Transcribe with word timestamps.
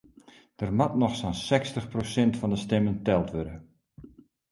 Der 0.59 0.71
moat 0.77 0.93
noch 1.01 1.15
sa'n 1.19 1.35
sechstich 1.47 1.87
prosint 1.93 2.35
fan 2.37 2.53
de 2.53 2.59
stimmen 2.65 2.97
teld 3.05 3.29
wurde. 3.35 3.55